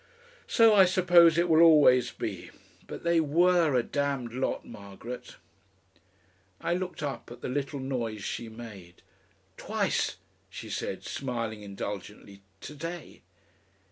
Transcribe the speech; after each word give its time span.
So, 0.47 0.73
I 0.73 0.85
suppose, 0.85 1.37
it 1.37 1.47
will 1.47 1.61
always 1.61 2.09
be.... 2.11 2.49
But 2.87 3.03
they 3.03 3.19
WERE 3.19 3.75
a 3.75 3.83
damned 3.83 4.33
lot, 4.33 4.65
Margaret!" 4.65 5.35
I 6.59 6.73
looked 6.73 7.03
up 7.03 7.29
at 7.31 7.41
the 7.41 7.47
little 7.47 7.79
noise 7.79 8.23
she 8.23 8.49
made. 8.49 9.03
"TWICE!" 9.57 10.17
she 10.49 10.71
said, 10.71 11.03
smiling 11.03 11.61
indulgently, 11.61 12.41
"to 12.61 12.73
day!" 12.73 13.21